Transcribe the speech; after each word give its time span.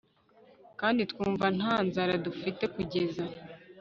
kandi 0.79 1.01
twumva 1.11 1.45
nta 1.57 1.75
nzara 1.87 2.13
dufite 2.25 2.63
kugeza 2.75 3.23